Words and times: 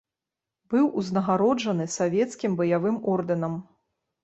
Быў 0.73 0.87
узнагароджаны 1.01 1.85
савецкім 1.97 2.59
баявым 2.63 3.01
ордэнам. 3.17 3.53